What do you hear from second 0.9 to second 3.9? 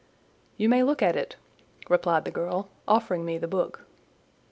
at it," replied the girl, offering me the book.